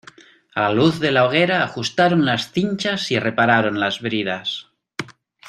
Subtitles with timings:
[0.55, 4.65] a la luz de la hoguera ajustaron las cinchas y repararon las bridas.